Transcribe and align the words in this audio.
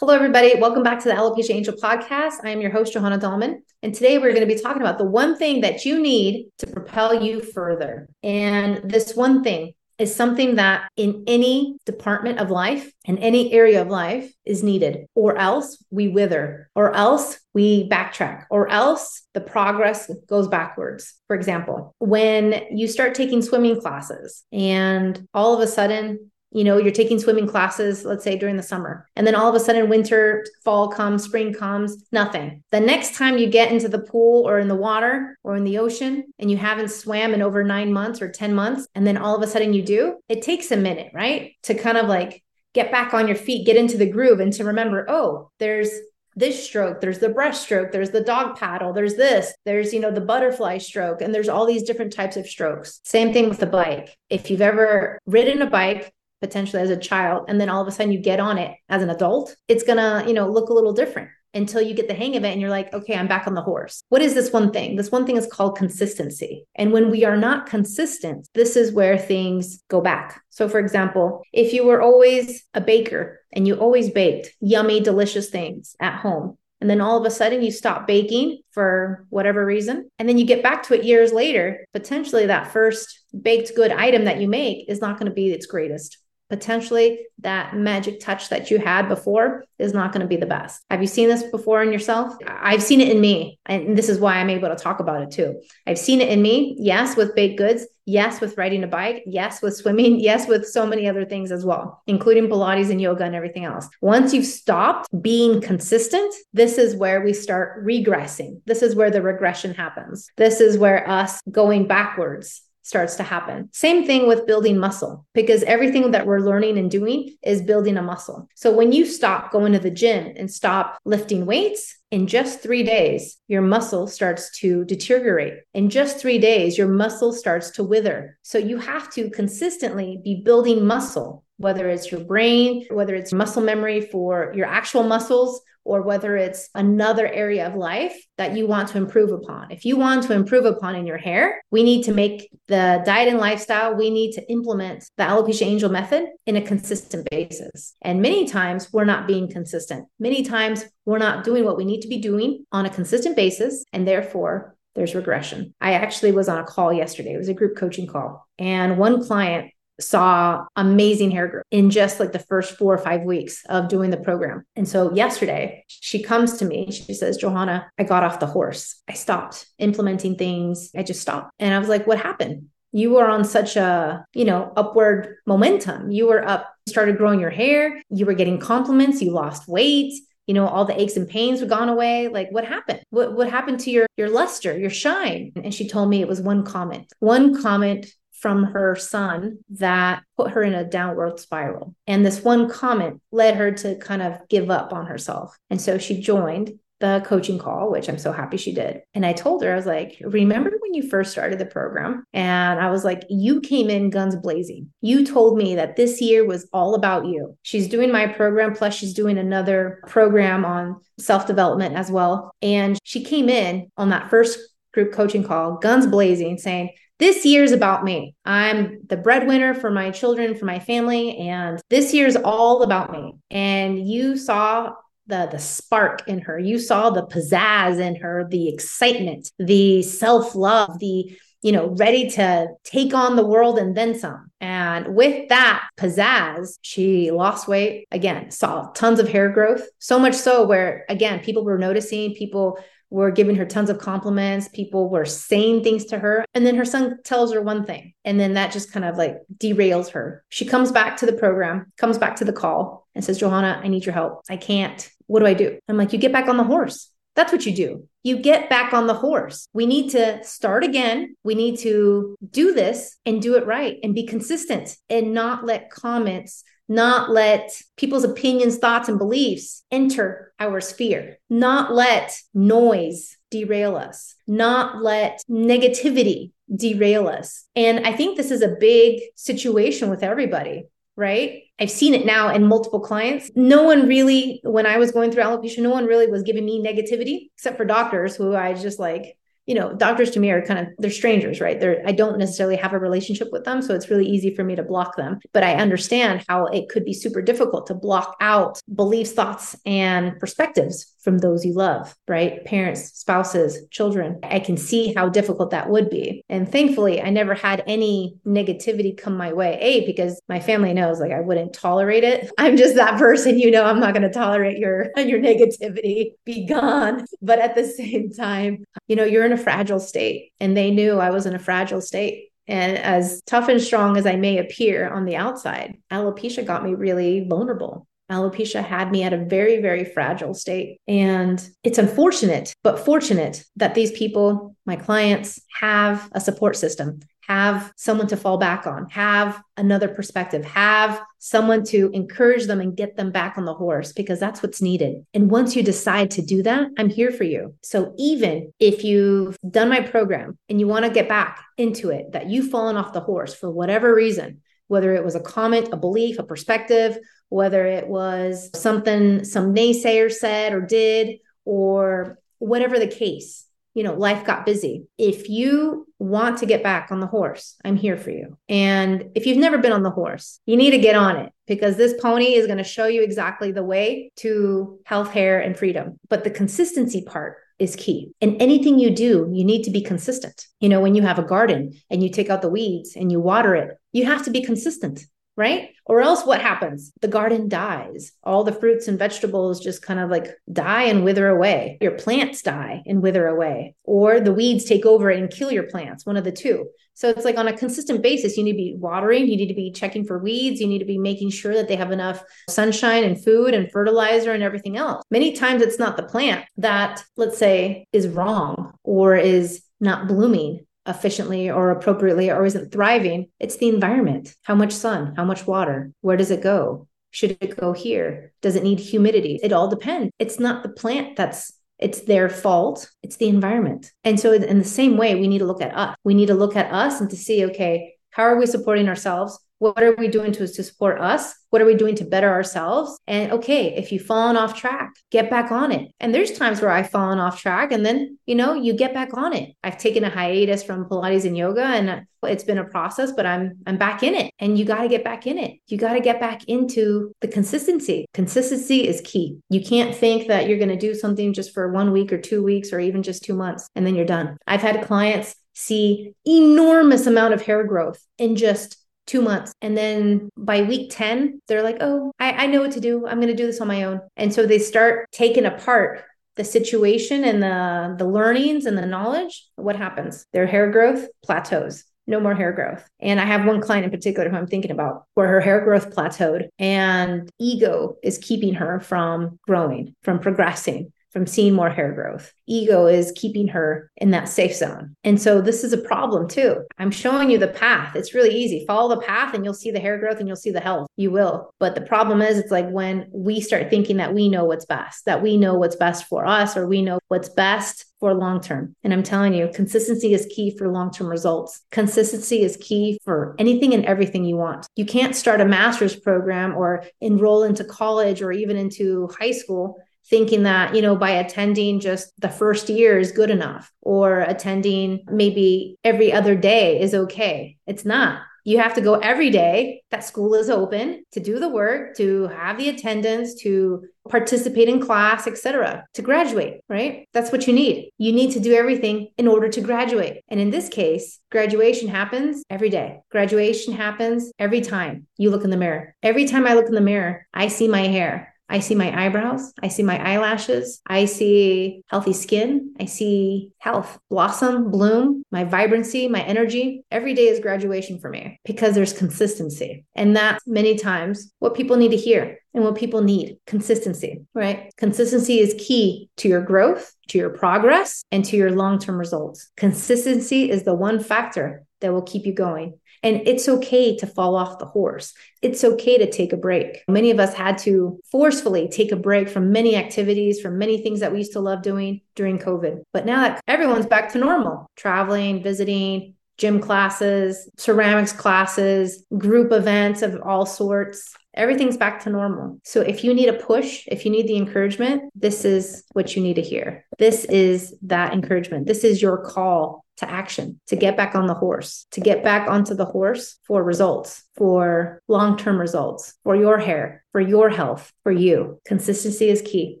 Hello, 0.00 0.14
everybody. 0.14 0.54
Welcome 0.54 0.84
back 0.84 1.02
to 1.02 1.08
the 1.08 1.14
Alopecia 1.16 1.50
Angel 1.50 1.74
podcast. 1.74 2.34
I 2.44 2.50
am 2.50 2.60
your 2.60 2.70
host, 2.70 2.92
Johanna 2.92 3.18
Dahlman. 3.18 3.62
And 3.82 3.92
today 3.92 4.18
we're 4.18 4.32
going 4.32 4.46
to 4.48 4.54
be 4.54 4.62
talking 4.62 4.80
about 4.80 4.96
the 4.96 5.04
one 5.04 5.36
thing 5.36 5.62
that 5.62 5.84
you 5.84 6.00
need 6.00 6.50
to 6.58 6.68
propel 6.68 7.20
you 7.20 7.42
further. 7.42 8.08
And 8.22 8.88
this 8.88 9.16
one 9.16 9.42
thing 9.42 9.72
is 9.98 10.14
something 10.14 10.54
that 10.54 10.88
in 10.96 11.24
any 11.26 11.78
department 11.84 12.38
of 12.38 12.48
life 12.48 12.92
and 13.06 13.18
any 13.18 13.52
area 13.52 13.82
of 13.82 13.88
life 13.88 14.32
is 14.44 14.62
needed, 14.62 15.06
or 15.16 15.36
else 15.36 15.84
we 15.90 16.06
wither, 16.06 16.70
or 16.76 16.94
else 16.94 17.40
we 17.52 17.88
backtrack, 17.88 18.44
or 18.52 18.70
else 18.70 19.26
the 19.34 19.40
progress 19.40 20.08
goes 20.28 20.46
backwards. 20.46 21.14
For 21.26 21.34
example, 21.34 21.92
when 21.98 22.62
you 22.70 22.86
start 22.86 23.16
taking 23.16 23.42
swimming 23.42 23.80
classes 23.80 24.44
and 24.52 25.26
all 25.34 25.54
of 25.54 25.60
a 25.60 25.66
sudden 25.66 26.30
you 26.50 26.64
know 26.64 26.78
you're 26.78 26.92
taking 26.92 27.18
swimming 27.18 27.46
classes 27.46 28.04
let's 28.04 28.24
say 28.24 28.36
during 28.36 28.56
the 28.56 28.62
summer 28.62 29.06
and 29.16 29.26
then 29.26 29.34
all 29.34 29.48
of 29.48 29.54
a 29.54 29.60
sudden 29.60 29.88
winter 29.88 30.44
fall 30.64 30.88
comes 30.88 31.24
spring 31.24 31.52
comes 31.52 32.04
nothing. 32.12 32.62
The 32.70 32.80
next 32.80 33.16
time 33.16 33.38
you 33.38 33.48
get 33.48 33.70
into 33.70 33.88
the 33.88 33.98
pool 33.98 34.48
or 34.48 34.58
in 34.58 34.68
the 34.68 34.74
water 34.74 35.36
or 35.42 35.56
in 35.56 35.64
the 35.64 35.78
ocean 35.78 36.32
and 36.38 36.50
you 36.50 36.56
haven't 36.56 36.90
swam 36.90 37.34
in 37.34 37.42
over 37.42 37.62
9 37.62 37.92
months 37.92 38.22
or 38.22 38.30
10 38.30 38.54
months 38.54 38.86
and 38.94 39.06
then 39.06 39.16
all 39.16 39.36
of 39.36 39.42
a 39.42 39.46
sudden 39.46 39.72
you 39.72 39.82
do 39.82 40.18
it 40.28 40.42
takes 40.42 40.70
a 40.70 40.76
minute 40.76 41.10
right? 41.12 41.52
To 41.64 41.74
kind 41.74 41.98
of 41.98 42.06
like 42.06 42.42
get 42.74 42.90
back 42.90 43.14
on 43.14 43.26
your 43.26 43.36
feet 43.36 43.66
get 43.66 43.76
into 43.76 43.96
the 43.96 44.10
groove 44.10 44.40
and 44.40 44.52
to 44.54 44.64
remember 44.64 45.04
oh 45.08 45.50
there's 45.58 45.90
this 46.36 46.64
stroke 46.64 47.00
there's 47.00 47.18
the 47.18 47.28
breaststroke 47.28 47.90
there's 47.90 48.10
the 48.10 48.20
dog 48.20 48.56
paddle 48.56 48.92
there's 48.92 49.16
this 49.16 49.52
there's 49.64 49.92
you 49.92 49.98
know 49.98 50.12
the 50.12 50.20
butterfly 50.20 50.78
stroke 50.78 51.20
and 51.20 51.34
there's 51.34 51.48
all 51.48 51.66
these 51.66 51.82
different 51.82 52.12
types 52.12 52.36
of 52.36 52.46
strokes. 52.46 53.00
Same 53.04 53.32
thing 53.32 53.48
with 53.48 53.58
the 53.58 53.66
bike. 53.66 54.16
If 54.30 54.50
you've 54.50 54.62
ever 54.62 55.18
ridden 55.26 55.62
a 55.62 55.66
bike 55.68 56.12
potentially 56.40 56.82
as 56.82 56.90
a 56.90 56.96
child 56.96 57.44
and 57.48 57.60
then 57.60 57.68
all 57.68 57.82
of 57.82 57.88
a 57.88 57.90
sudden 57.90 58.12
you 58.12 58.20
get 58.20 58.40
on 58.40 58.58
it 58.58 58.76
as 58.88 59.02
an 59.02 59.10
adult 59.10 59.54
it's 59.66 59.82
going 59.82 59.96
to 59.96 60.26
you 60.28 60.34
know 60.34 60.48
look 60.48 60.68
a 60.68 60.74
little 60.74 60.92
different 60.92 61.28
until 61.54 61.80
you 61.80 61.94
get 61.94 62.08
the 62.08 62.14
hang 62.14 62.36
of 62.36 62.44
it 62.44 62.52
and 62.52 62.60
you're 62.60 62.70
like 62.70 62.92
okay 62.92 63.14
i'm 63.14 63.26
back 63.26 63.46
on 63.46 63.54
the 63.54 63.62
horse 63.62 64.02
what 64.10 64.22
is 64.22 64.34
this 64.34 64.52
one 64.52 64.70
thing 64.70 64.96
this 64.96 65.10
one 65.10 65.26
thing 65.26 65.36
is 65.36 65.46
called 65.46 65.76
consistency 65.76 66.64
and 66.74 66.92
when 66.92 67.10
we 67.10 67.24
are 67.24 67.36
not 67.36 67.66
consistent 67.66 68.48
this 68.54 68.76
is 68.76 68.92
where 68.92 69.18
things 69.18 69.82
go 69.88 70.00
back 70.00 70.42
so 70.50 70.68
for 70.68 70.78
example 70.78 71.42
if 71.52 71.72
you 71.72 71.84
were 71.84 72.02
always 72.02 72.64
a 72.74 72.80
baker 72.80 73.40
and 73.52 73.66
you 73.66 73.74
always 73.74 74.10
baked 74.10 74.54
yummy 74.60 75.00
delicious 75.00 75.48
things 75.48 75.96
at 76.00 76.20
home 76.20 76.56
and 76.80 76.88
then 76.88 77.00
all 77.00 77.18
of 77.18 77.24
a 77.24 77.30
sudden 77.30 77.62
you 77.62 77.72
stop 77.72 78.06
baking 78.06 78.60
for 78.70 79.26
whatever 79.30 79.64
reason. 79.64 80.10
And 80.18 80.28
then 80.28 80.38
you 80.38 80.46
get 80.46 80.62
back 80.62 80.84
to 80.84 80.94
it 80.94 81.04
years 81.04 81.32
later. 81.32 81.84
Potentially 81.92 82.46
that 82.46 82.72
first 82.72 83.24
baked 83.40 83.74
good 83.74 83.90
item 83.90 84.24
that 84.24 84.40
you 84.40 84.48
make 84.48 84.88
is 84.88 85.00
not 85.00 85.18
going 85.18 85.28
to 85.28 85.34
be 85.34 85.50
its 85.50 85.66
greatest 85.66 86.18
potentially 86.48 87.26
that 87.40 87.76
magic 87.76 88.20
touch 88.20 88.48
that 88.48 88.70
you 88.70 88.78
had 88.78 89.08
before 89.08 89.64
is 89.78 89.92
not 89.92 90.12
going 90.12 90.22
to 90.22 90.26
be 90.26 90.36
the 90.36 90.46
best. 90.46 90.82
Have 90.90 91.00
you 91.00 91.06
seen 91.06 91.28
this 91.28 91.44
before 91.44 91.82
in 91.82 91.92
yourself? 91.92 92.34
I've 92.46 92.82
seen 92.82 93.00
it 93.00 93.08
in 93.08 93.20
me. 93.20 93.58
And 93.66 93.96
this 93.96 94.08
is 94.08 94.18
why 94.18 94.36
I'm 94.36 94.50
able 94.50 94.68
to 94.68 94.76
talk 94.76 95.00
about 95.00 95.22
it 95.22 95.30
too. 95.30 95.60
I've 95.86 95.98
seen 95.98 96.20
it 96.20 96.28
in 96.28 96.42
me, 96.42 96.76
yes, 96.78 97.16
with 97.16 97.34
baked 97.34 97.58
goods, 97.58 97.86
yes, 98.06 98.40
with 98.40 98.56
riding 98.56 98.82
a 98.82 98.86
bike, 98.86 99.22
yes, 99.26 99.60
with 99.62 99.76
swimming, 99.76 100.18
yes, 100.20 100.48
with 100.48 100.66
so 100.66 100.86
many 100.86 101.08
other 101.08 101.24
things 101.24 101.52
as 101.52 101.64
well, 101.64 102.02
including 102.06 102.48
Pilates 102.48 102.90
and 102.90 103.00
yoga 103.00 103.24
and 103.24 103.34
everything 103.34 103.64
else. 103.64 103.88
Once 104.00 104.32
you've 104.32 104.46
stopped 104.46 105.08
being 105.22 105.60
consistent, 105.60 106.34
this 106.52 106.78
is 106.78 106.96
where 106.96 107.20
we 107.20 107.32
start 107.32 107.84
regressing. 107.84 108.60
This 108.64 108.82
is 108.82 108.94
where 108.94 109.10
the 109.10 109.22
regression 109.22 109.74
happens. 109.74 110.30
This 110.36 110.60
is 110.60 110.78
where 110.78 111.08
us 111.08 111.40
going 111.50 111.86
backwards 111.86 112.62
starts 112.88 113.16
to 113.16 113.22
happen. 113.22 113.68
Same 113.72 114.06
thing 114.06 114.26
with 114.26 114.46
building 114.46 114.78
muscle, 114.78 115.26
because 115.34 115.62
everything 115.64 116.10
that 116.12 116.26
we're 116.26 116.40
learning 116.40 116.78
and 116.78 116.90
doing 116.90 117.36
is 117.42 117.62
building 117.62 117.98
a 117.98 118.02
muscle. 118.02 118.48
So 118.54 118.74
when 118.74 118.92
you 118.92 119.04
stop 119.04 119.52
going 119.52 119.72
to 119.74 119.78
the 119.78 119.90
gym 119.90 120.32
and 120.36 120.50
stop 120.50 120.98
lifting 121.04 121.44
weights, 121.46 121.94
in 122.10 122.26
just 122.26 122.60
three 122.60 122.82
days, 122.84 123.36
your 123.48 123.60
muscle 123.60 124.06
starts 124.06 124.58
to 124.60 124.82
deteriorate. 124.86 125.58
In 125.74 125.90
just 125.90 126.18
three 126.18 126.38
days, 126.38 126.78
your 126.78 126.88
muscle 126.88 127.34
starts 127.34 127.70
to 127.72 127.84
wither. 127.84 128.38
So 128.40 128.56
you 128.56 128.78
have 128.78 129.12
to 129.12 129.28
consistently 129.28 130.18
be 130.24 130.40
building 130.42 130.86
muscle, 130.86 131.44
whether 131.58 131.88
it's 131.88 132.10
your 132.10 132.24
brain, 132.24 132.86
whether 132.90 133.14
it's 133.14 133.32
muscle 133.32 133.62
memory 133.62 134.00
for 134.00 134.52
your 134.56 134.66
actual 134.66 135.02
muscles, 135.02 135.60
or 135.88 136.02
whether 136.02 136.36
it's 136.36 136.68
another 136.74 137.26
area 137.26 137.66
of 137.66 137.74
life 137.74 138.14
that 138.36 138.54
you 138.54 138.66
want 138.66 138.88
to 138.88 138.98
improve 138.98 139.32
upon. 139.32 139.70
If 139.70 139.86
you 139.86 139.96
want 139.96 140.22
to 140.24 140.34
improve 140.34 140.66
upon 140.66 140.94
in 140.94 141.06
your 141.06 141.16
hair, 141.16 141.62
we 141.70 141.82
need 141.82 142.04
to 142.04 142.12
make 142.12 142.50
the 142.68 143.02
diet 143.06 143.28
and 143.28 143.38
lifestyle, 143.38 143.94
we 143.94 144.10
need 144.10 144.32
to 144.32 144.52
implement 144.52 145.08
the 145.16 145.24
alopecia 145.24 145.62
angel 145.62 145.88
method 145.88 146.26
in 146.44 146.56
a 146.56 146.62
consistent 146.62 147.26
basis. 147.30 147.94
And 148.02 148.20
many 148.20 148.46
times 148.46 148.92
we're 148.92 149.06
not 149.06 149.26
being 149.26 149.50
consistent. 149.50 150.06
Many 150.18 150.42
times 150.42 150.84
we're 151.06 151.16
not 151.16 151.42
doing 151.42 151.64
what 151.64 151.78
we 151.78 151.86
need 151.86 152.02
to 152.02 152.08
be 152.08 152.18
doing 152.18 152.66
on 152.70 152.84
a 152.84 152.90
consistent 152.90 153.34
basis. 153.34 153.82
And 153.92 154.06
therefore, 154.06 154.76
there's 154.94 155.14
regression. 155.14 155.74
I 155.80 155.92
actually 155.94 156.32
was 156.32 156.48
on 156.50 156.58
a 156.58 156.64
call 156.64 156.92
yesterday. 156.92 157.32
It 157.32 157.38
was 157.38 157.48
a 157.48 157.54
group 157.54 157.76
coaching 157.76 158.06
call. 158.06 158.46
And 158.58 158.98
one 158.98 159.24
client 159.24 159.70
saw 160.00 160.64
amazing 160.76 161.30
hair 161.30 161.48
growth 161.48 161.64
in 161.70 161.90
just 161.90 162.20
like 162.20 162.32
the 162.32 162.38
first 162.38 162.76
four 162.78 162.94
or 162.94 162.98
five 162.98 163.22
weeks 163.22 163.64
of 163.68 163.88
doing 163.88 164.10
the 164.10 164.16
program. 164.16 164.64
And 164.76 164.88
so 164.88 165.12
yesterday 165.12 165.84
she 165.88 166.22
comes 166.22 166.58
to 166.58 166.64
me, 166.64 166.90
she 166.90 167.14
says, 167.14 167.36
Johanna, 167.36 167.90
I 167.98 168.04
got 168.04 168.22
off 168.22 168.40
the 168.40 168.46
horse. 168.46 169.02
I 169.08 169.14
stopped 169.14 169.66
implementing 169.78 170.36
things. 170.36 170.90
I 170.96 171.02
just 171.02 171.20
stopped. 171.20 171.52
And 171.58 171.74
I 171.74 171.78
was 171.78 171.88
like, 171.88 172.06
what 172.06 172.20
happened? 172.20 172.68
You 172.92 173.10
were 173.10 173.28
on 173.28 173.44
such 173.44 173.76
a, 173.76 174.24
you 174.32 174.44
know, 174.44 174.72
upward 174.76 175.36
momentum. 175.46 176.10
You 176.10 176.28
were 176.28 176.46
up, 176.46 176.72
started 176.88 177.18
growing 177.18 177.40
your 177.40 177.50
hair, 177.50 178.00
you 178.08 178.24
were 178.24 178.34
getting 178.34 178.58
compliments, 178.58 179.20
you 179.20 179.30
lost 179.30 179.68
weight, 179.68 180.14
you 180.48 180.54
know 180.54 180.66
all 180.66 180.86
the 180.86 180.98
aches 181.00 181.16
and 181.16 181.28
pains 181.28 181.60
were 181.60 181.66
gone 181.66 181.90
away 181.90 182.26
like 182.26 182.50
what 182.50 182.64
happened 182.64 183.00
what 183.10 183.34
what 183.34 183.50
happened 183.50 183.78
to 183.78 183.90
your 183.90 184.06
your 184.16 184.30
luster 184.30 184.76
your 184.76 184.90
shine 184.90 185.52
and 185.62 185.74
she 185.74 185.86
told 185.86 186.08
me 186.08 186.20
it 186.20 186.26
was 186.26 186.40
one 186.40 186.64
comment 186.64 187.12
one 187.20 187.62
comment 187.62 188.06
from 188.40 188.64
her 188.64 188.96
son 188.96 189.58
that 189.70 190.22
put 190.36 190.52
her 190.52 190.62
in 190.62 190.74
a 190.74 190.84
downward 190.84 191.40
spiral. 191.40 191.94
And 192.06 192.24
this 192.24 192.42
one 192.42 192.68
comment 192.68 193.20
led 193.32 193.56
her 193.56 193.72
to 193.72 193.96
kind 193.96 194.22
of 194.22 194.38
give 194.48 194.70
up 194.70 194.92
on 194.92 195.06
herself. 195.06 195.56
And 195.70 195.80
so 195.80 195.98
she 195.98 196.20
joined 196.20 196.72
the 197.00 197.22
coaching 197.26 197.58
call, 197.58 197.90
which 197.90 198.08
I'm 198.08 198.18
so 198.18 198.32
happy 198.32 198.56
she 198.56 198.72
did. 198.72 199.02
And 199.14 199.24
I 199.24 199.32
told 199.32 199.62
her, 199.62 199.72
I 199.72 199.76
was 199.76 199.86
like, 199.86 200.20
remember 200.20 200.70
when 200.80 200.94
you 200.94 201.08
first 201.08 201.30
started 201.30 201.58
the 201.58 201.66
program? 201.66 202.24
And 202.32 202.80
I 202.80 202.90
was 202.90 203.04
like, 203.04 203.22
you 203.28 203.60
came 203.60 203.88
in 203.88 204.10
guns 204.10 204.34
blazing. 204.34 204.92
You 205.00 205.24
told 205.24 205.56
me 205.56 205.76
that 205.76 205.96
this 205.96 206.20
year 206.20 206.44
was 206.44 206.68
all 206.72 206.94
about 206.94 207.26
you. 207.26 207.56
She's 207.62 207.88
doing 207.88 208.10
my 208.10 208.26
program, 208.26 208.74
plus 208.74 208.94
she's 208.94 209.14
doing 209.14 209.38
another 209.38 210.00
program 210.08 210.64
on 210.64 211.00
self 211.18 211.46
development 211.46 211.94
as 211.94 212.10
well. 212.10 212.52
And 212.62 212.98
she 213.04 213.22
came 213.22 213.48
in 213.48 213.90
on 213.96 214.10
that 214.10 214.28
first 214.28 214.58
group 214.92 215.12
coaching 215.12 215.44
call, 215.44 215.76
guns 215.78 216.06
blazing, 216.06 216.58
saying, 216.58 216.90
this 217.18 217.44
year's 217.44 217.72
about 217.72 218.04
me. 218.04 218.34
I'm 218.44 219.00
the 219.06 219.16
breadwinner 219.16 219.74
for 219.74 219.90
my 219.90 220.10
children, 220.10 220.54
for 220.54 220.64
my 220.64 220.78
family, 220.78 221.36
and 221.38 221.80
this 221.90 222.14
year's 222.14 222.36
all 222.36 222.82
about 222.82 223.12
me. 223.12 223.34
And 223.50 224.08
you 224.08 224.36
saw 224.36 224.94
the 225.26 225.48
the 225.50 225.58
spark 225.58 226.26
in 226.26 226.40
her. 226.40 226.58
You 226.58 226.78
saw 226.78 227.10
the 227.10 227.26
pizzazz 227.26 228.00
in 228.00 228.16
her, 228.16 228.46
the 228.48 228.68
excitement, 228.68 229.50
the 229.58 230.02
self-love, 230.02 230.98
the 230.98 231.36
you 231.60 231.72
know, 231.72 231.88
ready 231.98 232.30
to 232.30 232.68
take 232.84 233.12
on 233.12 233.34
the 233.34 233.44
world 233.44 233.78
and 233.78 233.96
then 233.96 234.16
some. 234.16 234.48
And 234.60 235.14
with 235.14 235.48
that 235.48 235.88
pizzazz, 235.96 236.78
she 236.82 237.32
lost 237.32 237.66
weight 237.66 238.06
again, 238.12 238.52
saw 238.52 238.90
tons 238.92 239.18
of 239.18 239.28
hair 239.28 239.50
growth, 239.50 239.82
so 239.98 240.20
much 240.20 240.34
so 240.34 240.64
where, 240.64 241.04
again, 241.08 241.40
people 241.40 241.64
were 241.64 241.78
noticing, 241.78 242.34
people 242.34 242.78
were 243.10 243.30
giving 243.30 243.56
her 243.56 243.64
tons 243.64 243.90
of 243.90 243.98
compliments. 243.98 244.68
People 244.68 245.08
were 245.08 245.24
saying 245.24 245.82
things 245.82 246.06
to 246.06 246.18
her. 246.18 246.44
And 246.54 246.66
then 246.66 246.76
her 246.76 246.84
son 246.84 247.18
tells 247.24 247.52
her 247.52 247.62
one 247.62 247.84
thing. 247.84 248.12
And 248.24 248.38
then 248.38 248.54
that 248.54 248.72
just 248.72 248.92
kind 248.92 249.04
of 249.04 249.16
like 249.16 249.38
derails 249.56 250.10
her. 250.10 250.44
She 250.48 250.64
comes 250.64 250.92
back 250.92 251.16
to 251.18 251.26
the 251.26 251.32
program, 251.32 251.92
comes 251.96 252.18
back 252.18 252.36
to 252.36 252.44
the 252.44 252.52
call 252.52 253.06
and 253.14 253.24
says, 253.24 253.38
Johanna, 253.38 253.80
I 253.82 253.88
need 253.88 254.04
your 254.04 254.14
help. 254.14 254.42
I 254.48 254.56
can't. 254.56 255.08
What 255.26 255.40
do 255.40 255.46
I 255.46 255.54
do? 255.54 255.78
I'm 255.88 255.96
like, 255.96 256.12
you 256.12 256.18
get 256.18 256.32
back 256.32 256.48
on 256.48 256.56
the 256.56 256.64
horse. 256.64 257.10
That's 257.34 257.52
what 257.52 257.66
you 257.66 257.74
do. 257.74 258.08
You 258.24 258.38
get 258.38 258.68
back 258.68 258.92
on 258.92 259.06
the 259.06 259.14
horse. 259.14 259.68
We 259.72 259.86
need 259.86 260.10
to 260.10 260.42
start 260.42 260.82
again. 260.82 261.36
We 261.44 261.54
need 261.54 261.78
to 261.80 262.36
do 262.50 262.74
this 262.74 263.16
and 263.24 263.40
do 263.40 263.56
it 263.56 263.64
right 263.64 263.98
and 264.02 264.14
be 264.14 264.26
consistent 264.26 264.96
and 265.08 265.34
not 265.34 265.64
let 265.64 265.90
comments 265.90 266.64
not 266.88 267.30
let 267.30 267.70
people's 267.96 268.24
opinions, 268.24 268.78
thoughts, 268.78 269.08
and 269.08 269.18
beliefs 269.18 269.84
enter 269.90 270.52
our 270.58 270.80
sphere, 270.80 271.38
not 271.50 271.92
let 271.92 272.36
noise 272.54 273.36
derail 273.50 273.96
us, 273.96 274.34
not 274.46 275.02
let 275.02 275.40
negativity 275.48 276.52
derail 276.74 277.28
us. 277.28 277.66
And 277.76 278.06
I 278.06 278.12
think 278.12 278.36
this 278.36 278.50
is 278.50 278.62
a 278.62 278.76
big 278.80 279.20
situation 279.34 280.10
with 280.10 280.22
everybody, 280.22 280.86
right? 281.16 281.62
I've 281.78 281.90
seen 281.90 282.14
it 282.14 282.26
now 282.26 282.54
in 282.54 282.66
multiple 282.66 283.00
clients. 283.00 283.50
No 283.54 283.84
one 283.84 284.08
really, 284.08 284.60
when 284.64 284.86
I 284.86 284.98
was 284.98 285.12
going 285.12 285.30
through 285.30 285.44
alopecia, 285.44 285.78
no 285.78 285.90
one 285.90 286.06
really 286.06 286.26
was 286.26 286.42
giving 286.42 286.64
me 286.64 286.82
negativity 286.82 287.50
except 287.54 287.76
for 287.76 287.84
doctors 287.84 288.36
who 288.36 288.54
I 288.54 288.74
just 288.74 288.98
like, 288.98 289.36
you 289.68 289.74
know, 289.74 289.92
doctors 289.92 290.30
to 290.30 290.40
me 290.40 290.50
are 290.50 290.64
kind 290.64 290.80
of 290.80 290.86
they're 290.96 291.10
strangers, 291.10 291.60
right? 291.60 291.78
They're 291.78 292.02
I 292.06 292.12
don't 292.12 292.38
necessarily 292.38 292.76
have 292.76 292.94
a 292.94 292.98
relationship 292.98 293.48
with 293.52 293.64
them, 293.64 293.82
so 293.82 293.94
it's 293.94 294.08
really 294.08 294.26
easy 294.26 294.54
for 294.54 294.64
me 294.64 294.74
to 294.74 294.82
block 294.82 295.16
them. 295.16 295.40
But 295.52 295.62
I 295.62 295.74
understand 295.74 296.42
how 296.48 296.64
it 296.66 296.88
could 296.88 297.04
be 297.04 297.12
super 297.12 297.42
difficult 297.42 297.86
to 297.88 297.94
block 297.94 298.34
out 298.40 298.80
beliefs, 298.94 299.32
thoughts, 299.32 299.76
and 299.84 300.38
perspectives 300.40 301.14
from 301.28 301.38
those 301.38 301.62
you 301.62 301.74
love, 301.74 302.16
right? 302.26 302.64
Parents, 302.64 303.10
spouses, 303.18 303.86
children. 303.90 304.40
I 304.42 304.60
can 304.60 304.78
see 304.78 305.12
how 305.12 305.28
difficult 305.28 305.70
that 305.72 305.90
would 305.90 306.08
be. 306.08 306.42
And 306.48 306.66
thankfully, 306.70 307.20
I 307.20 307.28
never 307.28 307.52
had 307.52 307.84
any 307.86 308.38
negativity 308.46 309.14
come 309.14 309.36
my 309.36 309.52
way. 309.52 309.78
A, 309.82 310.06
because 310.06 310.40
my 310.48 310.58
family 310.58 310.94
knows 310.94 311.20
like 311.20 311.32
I 311.32 311.40
wouldn't 311.40 311.74
tolerate 311.74 312.24
it. 312.24 312.50
I'm 312.58 312.78
just 312.78 312.94
that 312.94 313.18
person, 313.18 313.58
you 313.58 313.70
know, 313.70 313.84
I'm 313.84 314.00
not 314.00 314.14
going 314.14 314.22
to 314.22 314.32
tolerate 314.32 314.78
your 314.78 315.10
your 315.18 315.40
negativity. 315.40 316.32
Be 316.46 316.64
gone. 316.64 317.26
But 317.42 317.58
at 317.58 317.74
the 317.74 317.84
same 317.84 318.32
time, 318.32 318.86
you 319.06 319.16
know, 319.16 319.24
you're 319.24 319.44
in 319.44 319.52
a 319.52 319.57
fragile 319.58 320.00
state 320.00 320.52
and 320.60 320.76
they 320.76 320.90
knew 320.90 321.18
I 321.18 321.30
was 321.30 321.46
in 321.46 321.54
a 321.54 321.58
fragile 321.58 322.00
state. 322.00 322.46
And 322.66 322.98
as 322.98 323.42
tough 323.46 323.68
and 323.68 323.80
strong 323.80 324.16
as 324.16 324.26
I 324.26 324.36
may 324.36 324.58
appear 324.58 325.08
on 325.08 325.24
the 325.24 325.36
outside, 325.36 325.96
alopecia 326.12 326.66
got 326.66 326.84
me 326.84 326.94
really 326.94 327.46
vulnerable 327.48 328.06
alopecia 328.30 328.84
had 328.84 329.10
me 329.10 329.22
at 329.22 329.32
a 329.32 329.44
very, 329.44 329.80
very 329.80 330.04
fragile 330.04 330.54
state. 330.54 331.00
And 331.08 331.66
it's 331.82 331.98
unfortunate, 331.98 332.74
but 332.82 332.98
fortunate 332.98 333.64
that 333.76 333.94
these 333.94 334.12
people, 334.12 334.76
my 334.86 334.96
clients, 334.96 335.60
have 335.80 336.28
a 336.32 336.40
support 336.40 336.76
system, 336.76 337.20
have 337.48 337.92
someone 337.96 338.26
to 338.26 338.36
fall 338.36 338.58
back 338.58 338.86
on, 338.86 339.08
have 339.08 339.60
another 339.78 340.06
perspective, 340.06 340.64
have 340.66 341.20
someone 341.38 341.82
to 341.82 342.10
encourage 342.12 342.66
them 342.66 342.80
and 342.80 342.96
get 342.96 343.16
them 343.16 343.32
back 343.32 343.56
on 343.56 343.64
the 343.64 343.72
horse 343.72 344.12
because 344.12 344.38
that's 344.38 344.62
what's 344.62 344.82
needed. 344.82 345.24
And 345.32 345.50
once 345.50 345.74
you 345.74 345.82
decide 345.82 346.30
to 346.32 346.42
do 346.42 346.62
that, 346.64 346.88
I'm 346.98 347.08
here 347.08 347.32
for 347.32 347.44
you. 347.44 347.74
So 347.82 348.12
even 348.18 348.74
if 348.78 349.02
you've 349.02 349.56
done 349.68 349.88
my 349.88 350.00
program 350.00 350.58
and 350.68 350.78
you 350.78 350.86
want 350.86 351.06
to 351.06 351.10
get 351.10 351.26
back 351.28 351.64
into 351.78 352.10
it, 352.10 352.32
that 352.32 352.48
you've 352.50 352.70
fallen 352.70 352.96
off 352.96 353.14
the 353.14 353.20
horse 353.20 353.54
for 353.54 353.70
whatever 353.70 354.14
reason, 354.14 354.60
whether 354.88 355.14
it 355.14 355.24
was 355.24 355.34
a 355.34 355.40
comment, 355.40 355.88
a 355.90 355.96
belief, 355.96 356.38
a 356.38 356.42
perspective, 356.42 357.18
whether 357.48 357.86
it 357.86 358.06
was 358.06 358.68
something 358.78 359.42
some 359.44 359.74
naysayer 359.74 360.30
said 360.30 360.74
or 360.74 360.82
did, 360.82 361.38
or 361.64 362.38
whatever 362.58 362.98
the 362.98 363.06
case. 363.06 363.64
You 363.98 364.04
know, 364.04 364.14
life 364.14 364.44
got 364.44 364.64
busy. 364.64 365.08
If 365.18 365.48
you 365.48 366.06
want 366.20 366.58
to 366.58 366.66
get 366.66 366.84
back 366.84 367.10
on 367.10 367.18
the 367.18 367.26
horse, 367.26 367.74
I'm 367.84 367.96
here 367.96 368.16
for 368.16 368.30
you. 368.30 368.56
And 368.68 369.30
if 369.34 369.44
you've 369.44 369.58
never 369.58 369.76
been 369.76 369.90
on 369.90 370.04
the 370.04 370.10
horse, 370.12 370.60
you 370.66 370.76
need 370.76 370.92
to 370.92 370.98
get 370.98 371.16
on 371.16 371.34
it 371.34 371.52
because 371.66 371.96
this 371.96 372.14
pony 372.22 372.54
is 372.54 372.66
going 372.66 372.78
to 372.78 372.84
show 372.84 373.06
you 373.06 373.24
exactly 373.24 373.72
the 373.72 373.82
way 373.82 374.30
to 374.36 375.00
health, 375.04 375.32
hair, 375.32 375.58
and 375.58 375.76
freedom. 375.76 376.16
But 376.28 376.44
the 376.44 376.50
consistency 376.50 377.24
part 377.24 377.56
is 377.80 377.96
key. 377.96 378.30
And 378.40 378.62
anything 378.62 379.00
you 379.00 379.10
do, 379.10 379.50
you 379.52 379.64
need 379.64 379.82
to 379.82 379.90
be 379.90 380.00
consistent. 380.00 380.68
You 380.78 380.88
know, 380.88 381.00
when 381.00 381.16
you 381.16 381.22
have 381.22 381.40
a 381.40 381.42
garden 381.44 381.92
and 382.08 382.22
you 382.22 382.30
take 382.30 382.50
out 382.50 382.62
the 382.62 382.70
weeds 382.70 383.16
and 383.16 383.32
you 383.32 383.40
water 383.40 383.74
it, 383.74 383.98
you 384.12 384.26
have 384.26 384.44
to 384.44 384.52
be 384.52 384.62
consistent 384.62 385.24
right? 385.58 385.90
Or 386.06 386.22
else 386.22 386.46
what 386.46 386.62
happens? 386.62 387.12
The 387.20 387.28
garden 387.28 387.68
dies. 387.68 388.32
All 388.44 388.62
the 388.62 388.72
fruits 388.72 389.08
and 389.08 389.18
vegetables 389.18 389.80
just 389.80 390.00
kind 390.00 390.20
of 390.20 390.30
like 390.30 390.56
die 390.72 391.02
and 391.02 391.24
wither 391.24 391.48
away. 391.48 391.98
Your 392.00 392.12
plants 392.12 392.62
die 392.62 393.02
and 393.04 393.20
wither 393.20 393.46
away, 393.48 393.96
or 394.04 394.40
the 394.40 394.54
weeds 394.54 394.84
take 394.84 395.04
over 395.04 395.28
and 395.28 395.50
kill 395.50 395.72
your 395.72 395.82
plants, 395.82 396.24
one 396.24 396.36
of 396.36 396.44
the 396.44 396.52
two. 396.52 396.88
So 397.14 397.28
it's 397.28 397.44
like 397.44 397.58
on 397.58 397.66
a 397.66 397.76
consistent 397.76 398.22
basis, 398.22 398.56
you 398.56 398.62
need 398.62 398.74
to 398.74 398.78
be 398.78 398.94
watering, 398.96 399.48
you 399.48 399.56
need 399.56 399.66
to 399.66 399.74
be 399.74 399.90
checking 399.90 400.24
for 400.24 400.38
weeds, 400.38 400.80
you 400.80 400.86
need 400.86 401.00
to 401.00 401.04
be 401.04 401.18
making 401.18 401.50
sure 401.50 401.74
that 401.74 401.88
they 401.88 401.96
have 401.96 402.12
enough 402.12 402.44
sunshine 402.70 403.24
and 403.24 403.42
food 403.42 403.74
and 403.74 403.90
fertilizer 403.90 404.52
and 404.52 404.62
everything 404.62 404.96
else. 404.96 405.24
Many 405.28 405.54
times 405.54 405.82
it's 405.82 405.98
not 405.98 406.16
the 406.16 406.22
plant 406.22 406.64
that, 406.76 407.24
let's 407.36 407.58
say, 407.58 408.06
is 408.12 408.28
wrong 408.28 408.92
or 409.02 409.34
is 409.34 409.82
not 410.00 410.28
blooming 410.28 410.86
efficiently 411.08 411.70
or 411.70 411.90
appropriately 411.90 412.50
or 412.50 412.64
isn't 412.64 412.92
thriving, 412.92 413.48
it's 413.58 413.78
the 413.78 413.88
environment. 413.88 414.54
How 414.62 414.74
much 414.74 414.92
sun, 414.92 415.34
how 415.36 415.44
much 415.44 415.66
water, 415.66 416.12
where 416.20 416.36
does 416.36 416.50
it 416.50 416.62
go? 416.62 417.08
Should 417.30 417.58
it 417.60 417.76
go 417.76 417.92
here? 417.92 418.52
Does 418.62 418.76
it 418.76 418.82
need 418.82 419.00
humidity? 419.00 419.58
It 419.62 419.72
all 419.72 419.88
depends. 419.88 420.30
It's 420.38 420.58
not 420.58 420.82
the 420.82 420.88
plant 420.88 421.36
that's 421.36 421.72
it's 421.98 422.20
their 422.20 422.48
fault. 422.48 423.10
It's 423.22 423.36
the 423.36 423.48
environment. 423.48 424.12
And 424.22 424.38
so 424.38 424.52
in 424.52 424.78
the 424.78 424.84
same 424.84 425.16
way, 425.16 425.34
we 425.34 425.48
need 425.48 425.58
to 425.58 425.66
look 425.66 425.82
at 425.82 425.96
us. 425.96 426.14
We 426.22 426.34
need 426.34 426.46
to 426.46 426.54
look 426.54 426.76
at 426.76 426.92
us 426.92 427.20
and 427.20 427.28
to 427.30 427.36
see, 427.36 427.64
okay, 427.66 428.14
how 428.30 428.44
are 428.44 428.56
we 428.56 428.66
supporting 428.66 429.08
ourselves? 429.08 429.58
What 429.78 430.02
are 430.02 430.14
we 430.16 430.28
doing 430.28 430.52
to, 430.52 430.66
to 430.66 430.82
support 430.82 431.20
us? 431.20 431.54
What 431.70 431.82
are 431.82 431.86
we 431.86 431.94
doing 431.94 432.14
to 432.16 432.24
better 432.24 432.50
ourselves? 432.50 433.18
And 433.26 433.52
okay, 433.52 433.94
if 433.94 434.10
you've 434.10 434.24
fallen 434.24 434.56
off 434.56 434.74
track, 434.74 435.12
get 435.30 435.50
back 435.50 435.70
on 435.70 435.92
it. 435.92 436.10
And 436.18 436.34
there's 436.34 436.52
times 436.52 436.80
where 436.80 436.90
I've 436.90 437.10
fallen 437.10 437.38
off 437.38 437.60
track 437.60 437.92
and 437.92 438.04
then, 438.04 438.38
you 438.46 438.54
know, 438.54 438.74
you 438.74 438.94
get 438.94 439.14
back 439.14 439.34
on 439.34 439.52
it. 439.52 439.74
I've 439.84 439.98
taken 439.98 440.24
a 440.24 440.30
hiatus 440.30 440.82
from 440.82 441.04
Pilates 441.04 441.44
and 441.44 441.56
yoga 441.56 441.84
and 441.84 442.26
it's 442.42 442.64
been 442.64 442.78
a 442.78 442.84
process, 442.84 443.32
but 443.32 443.46
I'm 443.46 443.78
I'm 443.86 443.98
back 443.98 444.22
in 444.22 444.34
it. 444.34 444.52
And 444.58 444.78
you 444.78 444.84
got 444.84 445.02
to 445.02 445.08
get 445.08 445.24
back 445.24 445.46
in 445.46 445.58
it. 445.58 445.78
You 445.88 445.98
got 445.98 446.14
to 446.14 446.20
get 446.20 446.40
back 446.40 446.64
into 446.64 447.32
the 447.40 447.48
consistency. 447.48 448.26
Consistency 448.32 449.06
is 449.06 449.20
key. 449.24 449.58
You 449.68 449.82
can't 449.82 450.14
think 450.14 450.48
that 450.48 450.68
you're 450.68 450.78
going 450.78 450.88
to 450.88 450.96
do 450.96 451.14
something 451.14 451.52
just 451.52 451.74
for 451.74 451.92
one 451.92 452.12
week 452.12 452.32
or 452.32 452.38
two 452.38 452.62
weeks 452.62 452.92
or 452.92 453.00
even 453.00 453.22
just 453.22 453.44
two 453.44 453.54
months 453.54 453.88
and 453.94 454.06
then 454.06 454.14
you're 454.14 454.24
done. 454.24 454.56
I've 454.66 454.82
had 454.82 455.06
clients 455.06 455.54
see 455.74 456.32
enormous 456.44 457.26
amount 457.26 457.54
of 457.54 457.62
hair 457.62 457.84
growth 457.84 458.20
in 458.36 458.56
just 458.56 458.96
two 459.28 459.42
months. 459.42 459.72
And 459.80 459.96
then 459.96 460.48
by 460.56 460.82
week 460.82 461.12
10, 461.14 461.60
they're 461.68 461.84
like, 461.84 461.98
oh, 462.00 462.32
I, 462.40 462.64
I 462.64 462.66
know 462.66 462.80
what 462.80 462.92
to 462.92 463.00
do. 463.00 463.26
I'm 463.26 463.36
going 463.36 463.48
to 463.48 463.54
do 463.54 463.66
this 463.66 463.80
on 463.80 463.86
my 463.86 464.02
own. 464.02 464.20
And 464.36 464.52
so 464.52 464.66
they 464.66 464.80
start 464.80 465.26
taking 465.30 465.66
apart 465.66 466.24
the 466.56 466.64
situation 466.64 467.44
and 467.44 467.62
the 467.62 468.16
the 468.18 468.28
learnings 468.28 468.84
and 468.84 468.98
the 468.98 469.06
knowledge 469.06 469.64
what 469.76 469.94
happens 469.94 470.44
their 470.52 470.66
hair 470.66 470.90
growth 470.90 471.28
plateaus 471.44 472.04
no 472.28 472.38
more 472.38 472.54
hair 472.54 472.72
growth. 472.72 473.08
And 473.20 473.40
I 473.40 473.46
have 473.46 473.64
one 473.64 473.80
client 473.80 474.04
in 474.04 474.10
particular 474.10 474.50
who 474.50 474.56
I'm 474.56 474.66
thinking 474.66 474.90
about 474.90 475.24
where 475.34 475.48
her 475.48 475.60
hair 475.60 475.80
growth 475.80 476.14
plateaued 476.14 476.68
and 476.78 477.50
ego 477.58 478.16
is 478.22 478.38
keeping 478.38 478.74
her 478.74 479.00
from 479.00 479.58
growing, 479.66 480.14
from 480.22 480.38
progressing 480.38 481.10
from 481.30 481.46
seeing 481.46 481.74
more 481.74 481.90
hair 481.90 482.12
growth. 482.12 482.52
Ego 482.66 483.06
is 483.06 483.32
keeping 483.36 483.68
her 483.68 484.10
in 484.16 484.30
that 484.30 484.48
safe 484.48 484.74
zone. 484.74 485.14
And 485.24 485.40
so 485.40 485.60
this 485.60 485.84
is 485.84 485.92
a 485.92 485.98
problem 485.98 486.48
too. 486.48 486.84
I'm 486.98 487.10
showing 487.10 487.50
you 487.50 487.58
the 487.58 487.68
path. 487.68 488.16
It's 488.16 488.34
really 488.34 488.54
easy. 488.54 488.84
Follow 488.86 489.14
the 489.14 489.22
path 489.22 489.54
and 489.54 489.64
you'll 489.64 489.74
see 489.74 489.90
the 489.90 490.00
hair 490.00 490.18
growth 490.18 490.38
and 490.38 490.46
you'll 490.46 490.56
see 490.56 490.70
the 490.70 490.80
health. 490.80 491.08
You 491.16 491.30
will. 491.30 491.74
But 491.78 491.94
the 491.94 492.00
problem 492.00 492.42
is, 492.42 492.58
it's 492.58 492.70
like 492.70 492.88
when 492.88 493.28
we 493.32 493.60
start 493.60 493.90
thinking 493.90 494.18
that 494.18 494.34
we 494.34 494.48
know 494.48 494.64
what's 494.64 494.86
best, 494.86 495.24
that 495.26 495.42
we 495.42 495.56
know 495.56 495.74
what's 495.74 495.96
best 495.96 496.26
for 496.26 496.46
us, 496.46 496.76
or 496.76 496.86
we 496.86 497.02
know 497.02 497.18
what's 497.28 497.48
best 497.48 498.06
for 498.20 498.34
long 498.34 498.60
term. 498.60 498.94
And 499.04 499.12
I'm 499.12 499.22
telling 499.22 499.54
you, 499.54 499.70
consistency 499.72 500.34
is 500.34 500.50
key 500.54 500.76
for 500.76 500.88
long 500.88 501.10
term 501.10 501.28
results. 501.28 501.82
Consistency 501.90 502.62
is 502.62 502.76
key 502.78 503.18
for 503.24 503.54
anything 503.58 503.94
and 503.94 504.04
everything 504.04 504.44
you 504.44 504.56
want. 504.56 504.86
You 504.96 505.06
can't 505.06 505.36
start 505.36 505.60
a 505.60 505.64
master's 505.64 506.16
program 506.16 506.76
or 506.76 507.04
enroll 507.20 507.62
into 507.62 507.84
college 507.84 508.42
or 508.42 508.52
even 508.52 508.76
into 508.76 509.28
high 509.38 509.52
school 509.52 509.98
thinking 510.28 510.64
that, 510.64 510.94
you 510.94 511.02
know, 511.02 511.16
by 511.16 511.30
attending 511.30 512.00
just 512.00 512.32
the 512.40 512.48
first 512.48 512.88
year 512.88 513.18
is 513.18 513.32
good 513.32 513.50
enough 513.50 513.92
or 514.02 514.40
attending 514.40 515.24
maybe 515.30 515.96
every 516.04 516.32
other 516.32 516.54
day 516.54 517.00
is 517.00 517.14
okay. 517.14 517.76
It's 517.86 518.04
not. 518.04 518.42
You 518.64 518.78
have 518.78 518.94
to 518.96 519.00
go 519.00 519.14
every 519.14 519.48
day 519.48 520.02
that 520.10 520.24
school 520.24 520.52
is 520.52 520.68
open 520.68 521.24
to 521.32 521.40
do 521.40 521.58
the 521.58 521.70
work, 521.70 522.14
to 522.18 522.48
have 522.48 522.76
the 522.76 522.90
attendance, 522.90 523.54
to 523.62 524.04
participate 524.28 524.90
in 524.90 525.00
class, 525.00 525.46
etc. 525.46 526.04
to 526.12 526.20
graduate, 526.20 526.82
right? 526.86 527.26
That's 527.32 527.50
what 527.50 527.66
you 527.66 527.72
need. 527.72 528.10
You 528.18 528.30
need 528.32 528.50
to 528.52 528.60
do 528.60 528.74
everything 528.74 529.28
in 529.38 529.48
order 529.48 529.70
to 529.70 529.80
graduate. 529.80 530.42
And 530.48 530.60
in 530.60 530.68
this 530.68 530.90
case, 530.90 531.40
graduation 531.50 532.08
happens 532.08 532.62
every 532.68 532.90
day. 532.90 533.20
Graduation 533.30 533.94
happens 533.94 534.52
every 534.58 534.82
time 534.82 535.26
you 535.38 535.48
look 535.50 535.64
in 535.64 535.70
the 535.70 535.78
mirror. 535.78 536.14
Every 536.22 536.44
time 536.44 536.66
I 536.66 536.74
look 536.74 536.88
in 536.88 536.94
the 536.94 537.00
mirror, 537.00 537.46
I 537.54 537.68
see 537.68 537.88
my 537.88 538.02
hair. 538.02 538.54
I 538.68 538.80
see 538.80 538.94
my 538.94 539.26
eyebrows. 539.26 539.72
I 539.82 539.88
see 539.88 540.02
my 540.02 540.18
eyelashes. 540.18 541.00
I 541.06 541.24
see 541.24 542.02
healthy 542.08 542.32
skin. 542.32 542.94
I 543.00 543.06
see 543.06 543.70
health 543.78 544.18
blossom, 544.28 544.90
bloom, 544.90 545.42
my 545.50 545.64
vibrancy, 545.64 546.28
my 546.28 546.42
energy. 546.42 547.02
Every 547.10 547.34
day 547.34 547.48
is 547.48 547.60
graduation 547.60 548.18
for 548.18 548.28
me 548.28 548.60
because 548.64 548.94
there's 548.94 549.12
consistency. 549.12 550.04
And 550.14 550.36
that's 550.36 550.66
many 550.66 550.96
times 550.96 551.52
what 551.58 551.74
people 551.74 551.96
need 551.96 552.10
to 552.10 552.16
hear 552.16 552.58
and 552.74 552.84
what 552.84 552.96
people 552.96 553.22
need 553.22 553.56
consistency, 553.66 554.40
right? 554.54 554.92
Consistency 554.96 555.58
is 555.60 555.74
key 555.78 556.28
to 556.36 556.48
your 556.48 556.60
growth, 556.60 557.14
to 557.28 557.38
your 557.38 557.50
progress, 557.50 558.22
and 558.30 558.44
to 558.44 558.56
your 558.56 558.70
long 558.70 558.98
term 558.98 559.18
results. 559.18 559.70
Consistency 559.76 560.70
is 560.70 560.84
the 560.84 560.94
one 560.94 561.20
factor 561.20 561.84
that 562.00 562.12
will 562.12 562.22
keep 562.22 562.46
you 562.46 562.52
going. 562.52 562.98
And 563.22 563.42
it's 563.46 563.68
okay 563.68 564.16
to 564.16 564.26
fall 564.26 564.54
off 564.54 564.78
the 564.78 564.86
horse. 564.86 565.34
It's 565.62 565.84
okay 565.84 566.18
to 566.18 566.30
take 566.30 566.52
a 566.52 566.56
break. 566.56 567.02
Many 567.08 567.30
of 567.30 567.40
us 567.40 567.54
had 567.54 567.78
to 567.78 568.20
forcefully 568.30 568.88
take 568.88 569.12
a 569.12 569.16
break 569.16 569.48
from 569.48 569.72
many 569.72 569.96
activities, 569.96 570.60
from 570.60 570.78
many 570.78 571.02
things 571.02 571.20
that 571.20 571.32
we 571.32 571.38
used 571.38 571.52
to 571.52 571.60
love 571.60 571.82
doing 571.82 572.20
during 572.34 572.58
COVID. 572.58 573.02
But 573.12 573.26
now 573.26 573.42
that 573.42 573.60
everyone's 573.66 574.06
back 574.06 574.32
to 574.32 574.38
normal, 574.38 574.86
traveling, 574.96 575.62
visiting, 575.62 576.34
gym 576.58 576.80
classes, 576.80 577.70
ceramics 577.78 578.32
classes, 578.32 579.24
group 579.38 579.72
events 579.72 580.22
of 580.22 580.40
all 580.42 580.66
sorts. 580.66 581.34
Everything's 581.54 581.96
back 581.96 582.22
to 582.24 582.30
normal. 582.30 582.80
So 582.84 583.00
if 583.00 583.24
you 583.24 583.32
need 583.32 583.48
a 583.48 583.52
push, 583.54 584.04
if 584.08 584.24
you 584.24 584.30
need 584.30 584.48
the 584.48 584.56
encouragement, 584.56 585.32
this 585.34 585.64
is 585.64 586.04
what 586.12 586.36
you 586.36 586.42
need 586.42 586.54
to 586.54 586.62
hear. 586.62 587.04
This 587.18 587.44
is 587.46 587.96
that 588.02 588.32
encouragement. 588.32 588.86
This 588.86 589.04
is 589.04 589.22
your 589.22 589.38
call 589.38 590.04
to 590.18 590.30
action, 590.30 590.80
to 590.86 590.96
get 590.96 591.16
back 591.16 591.34
on 591.34 591.46
the 591.46 591.54
horse, 591.54 592.06
to 592.12 592.20
get 592.20 592.44
back 592.44 592.68
onto 592.68 592.94
the 592.94 593.04
horse 593.04 593.56
for 593.64 593.82
results, 593.82 594.44
for 594.56 595.22
long 595.28 595.56
term 595.56 595.80
results, 595.80 596.34
for 596.44 596.56
your 596.56 596.78
hair, 596.78 597.24
for 597.32 597.40
your 597.40 597.70
health, 597.70 598.12
for 598.22 598.32
you. 598.32 598.80
Consistency 598.84 599.48
is 599.48 599.62
key 599.62 600.00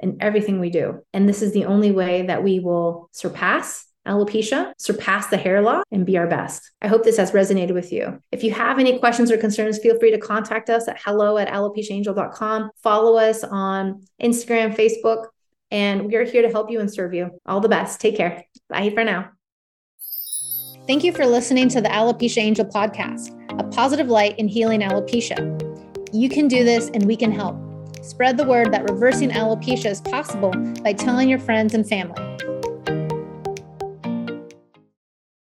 in 0.00 0.16
everything 0.20 0.60
we 0.60 0.70
do. 0.70 1.00
And 1.12 1.28
this 1.28 1.42
is 1.42 1.52
the 1.52 1.66
only 1.66 1.92
way 1.92 2.22
that 2.22 2.42
we 2.42 2.60
will 2.60 3.08
surpass 3.12 3.86
alopecia, 4.06 4.72
surpass 4.78 5.26
the 5.26 5.36
hair 5.36 5.60
law, 5.60 5.82
and 5.92 6.06
be 6.06 6.16
our 6.16 6.26
best. 6.26 6.70
I 6.80 6.88
hope 6.88 7.04
this 7.04 7.18
has 7.18 7.32
resonated 7.32 7.74
with 7.74 7.92
you. 7.92 8.20
If 8.32 8.42
you 8.42 8.52
have 8.52 8.78
any 8.78 8.98
questions 8.98 9.30
or 9.30 9.36
concerns, 9.36 9.78
feel 9.78 9.98
free 9.98 10.10
to 10.10 10.18
contact 10.18 10.70
us 10.70 10.88
at 10.88 10.98
hello 11.04 11.36
at 11.36 11.48
alopeciaangel.com. 11.48 12.70
Follow 12.82 13.18
us 13.18 13.44
on 13.44 14.02
Instagram, 14.20 14.74
Facebook, 14.74 15.26
and 15.70 16.06
we 16.06 16.16
are 16.16 16.24
here 16.24 16.42
to 16.42 16.48
help 16.48 16.70
you 16.70 16.80
and 16.80 16.92
serve 16.92 17.12
you. 17.12 17.30
All 17.44 17.60
the 17.60 17.68
best. 17.68 18.00
Take 18.00 18.16
care. 18.16 18.44
Bye 18.70 18.90
for 18.90 19.04
now. 19.04 19.37
Thank 20.88 21.04
you 21.04 21.12
for 21.12 21.26
listening 21.26 21.68
to 21.68 21.82
the 21.82 21.90
Alopecia 21.90 22.38
Angel 22.38 22.64
podcast, 22.64 23.36
a 23.60 23.62
positive 23.62 24.08
light 24.08 24.38
in 24.38 24.48
healing 24.48 24.80
alopecia. 24.80 25.36
You 26.14 26.30
can 26.30 26.48
do 26.48 26.64
this 26.64 26.88
and 26.94 27.04
we 27.04 27.14
can 27.14 27.30
help. 27.30 27.58
Spread 28.02 28.38
the 28.38 28.46
word 28.46 28.72
that 28.72 28.90
reversing 28.90 29.28
alopecia 29.28 29.90
is 29.90 30.00
possible 30.00 30.50
by 30.82 30.94
telling 30.94 31.28
your 31.28 31.40
friends 31.40 31.74
and 31.74 31.86
family. 31.86 32.16